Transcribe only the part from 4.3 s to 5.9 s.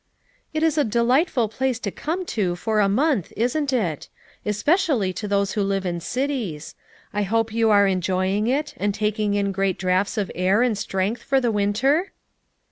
Especially to those who live